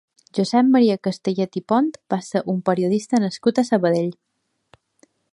[0.35, 4.09] Josep Maria Castellet i Pont va ser un periodista nascut a Sabadell.